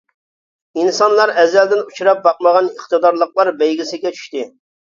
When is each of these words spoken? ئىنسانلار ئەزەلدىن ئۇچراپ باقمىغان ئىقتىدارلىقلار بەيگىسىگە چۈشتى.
ئىنسانلار 0.83 1.33
ئەزەلدىن 1.43 1.83
ئۇچراپ 1.83 2.23
باقمىغان 2.25 2.73
ئىقتىدارلىقلار 2.73 3.55
بەيگىسىگە 3.63 4.17
چۈشتى. 4.19 4.47